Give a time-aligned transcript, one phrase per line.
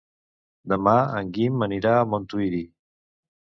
[0.73, 2.65] Demà en Guim anirà a Montuïri.